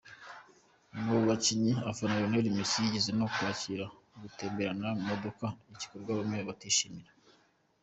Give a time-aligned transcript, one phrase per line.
[1.03, 7.09] Mu bakinnyi afana Lionel Messi yigeze no kwakira bagatemberana mu modoka, igikorwa bamwe batishimiye.